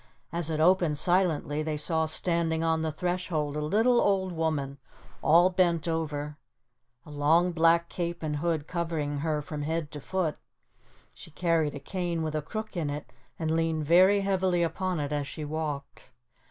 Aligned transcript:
As 0.31 0.49
it 0.49 0.59
opened 0.59 0.97
silently 0.97 1.61
they 1.61 1.77
saw 1.77 2.07
standing 2.07 2.63
on 2.63 2.81
the 2.81 2.91
threshold 2.91 3.55
a 3.55 3.61
little, 3.61 4.01
old 4.01 4.31
woman, 4.31 4.79
all 5.21 5.51
bent 5.51 5.87
over, 5.87 6.39
a 7.05 7.11
long 7.11 7.51
black 7.51 7.87
cape 7.87 8.23
and 8.23 8.37
hood 8.37 8.65
covering 8.65 9.19
her 9.19 9.43
from 9.43 9.61
head 9.61 9.91
to 9.91 10.01
foot. 10.01 10.37
She 11.13 11.29
carried 11.29 11.75
a 11.75 11.79
cane 11.79 12.23
with 12.23 12.33
a 12.33 12.41
crook 12.41 12.75
in 12.75 12.89
it 12.89 13.11
and 13.37 13.51
leaned 13.51 13.85
very 13.85 14.21
heavily 14.21 14.63
upon 14.63 14.99
it 14.99 15.11
as 15.11 15.27
she 15.27 15.45
walked. 15.45 16.09